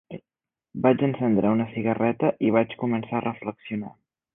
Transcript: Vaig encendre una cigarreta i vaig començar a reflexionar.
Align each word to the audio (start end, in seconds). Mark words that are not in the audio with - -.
Vaig 0.85 1.03
encendre 1.09 1.53
una 1.57 1.69
cigarreta 1.75 2.35
i 2.49 2.53
vaig 2.59 2.77
començar 2.85 3.23
a 3.23 3.27
reflexionar. 3.31 3.99